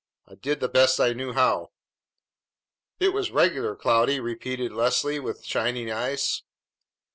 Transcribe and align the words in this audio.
I 0.27 0.33
did 0.33 0.61
the 0.61 0.67
best 0.67 0.99
I 0.99 1.13
knew 1.13 1.33
how." 1.33 1.73
"It 2.99 3.09
was 3.13 3.29
regular, 3.29 3.75
Cloudy!" 3.75 4.19
repeated 4.19 4.73
Leslie 4.73 5.19
with 5.19 5.45
shining 5.45 5.91
eyes. 5.91 6.41